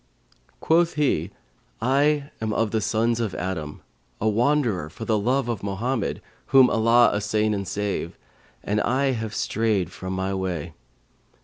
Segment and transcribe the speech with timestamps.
[0.61, 1.29] Quoth he,
[1.79, 3.83] 'I am of the sons of Adam,
[4.19, 8.17] a wanderer for the love of Mohammed (whom Allah assain and save!)
[8.63, 10.73] and I have strayed from my way.'